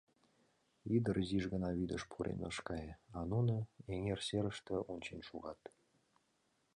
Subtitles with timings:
[0.95, 3.55] Ӱдыр изиш гына вӱдыш пурен ыш кае, а нуно...
[3.93, 5.61] эҥер серыште ончен шогат.